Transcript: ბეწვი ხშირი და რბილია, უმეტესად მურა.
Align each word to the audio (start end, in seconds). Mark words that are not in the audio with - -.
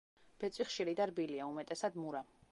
ბეწვი 0.43 0.65
ხშირი 0.69 0.95
და 0.99 1.05
რბილია, 1.11 1.49
უმეტესად 1.51 2.01
მურა. 2.05 2.23